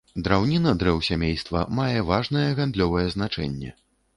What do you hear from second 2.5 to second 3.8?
гандлёвае значэнне.